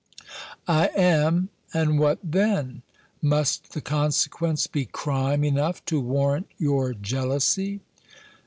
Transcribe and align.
"I 0.67 0.87
am, 0.97 1.49
and 1.75 1.99
what 1.99 2.17
then? 2.23 2.81
Must 3.21 3.73
the 3.73 3.81
consequence 3.81 4.65
be 4.65 4.85
crime 4.85 5.43
enough 5.43 5.85
to 5.85 5.99
warrant 6.01 6.47
your 6.57 6.95
jealousy?" 6.95 7.81